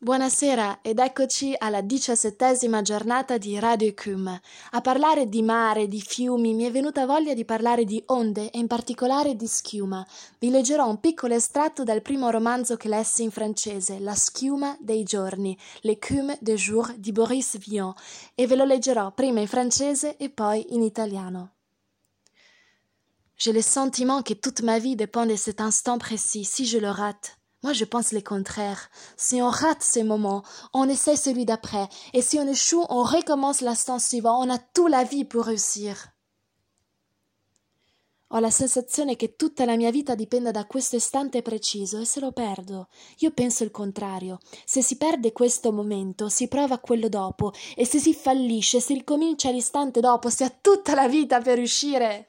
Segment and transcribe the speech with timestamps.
[0.00, 4.28] Buonasera ed eccoci alla diciassettesima giornata di Radio Cum.
[4.28, 8.60] A parlare di mare, di fiumi, mi è venuta voglia di parlare di onde e
[8.60, 10.06] in particolare di schiuma.
[10.38, 15.02] Vi leggerò un piccolo estratto dal primo romanzo che lessi in francese, La schiuma dei
[15.02, 17.92] giorni, L'écume des jours di Boris Vian,
[18.36, 21.54] e ve lo leggerò prima in francese e poi in italiano.
[23.34, 26.44] J'ai le sentiment que toute ma vie dépend de cet instant précis.
[26.44, 28.88] Si je le rate, Moi, je pense le contraire.
[29.16, 31.88] Si on rate ce moment, on essaie celui d'après.
[32.14, 34.40] Et si on échoue, on recommence l'instant suivant.
[34.40, 36.12] On a toute la vie pour réussir.
[38.32, 42.20] Ho la sensazione che tutta la mia vita dipenda da questo istante preciso e se
[42.20, 42.88] lo perdo.
[43.20, 44.38] Io penso il contrario.
[44.66, 49.50] Se si perde questo momento, si prova quello dopo e se si fallisce, si ricomincia
[49.50, 52.27] l'istante dopo, si ha tutta la vita per uscire.